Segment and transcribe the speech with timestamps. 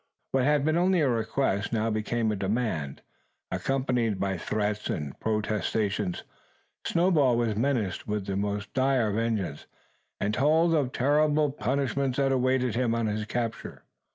[0.31, 3.03] What had been only a request, now became a demand,
[3.51, 6.15] accompanied by threats and protestation.
[6.83, 9.67] Snowball was menaced with the most dire vengeance;
[10.19, 13.83] and told of terrible punishments that awaited him on his capture.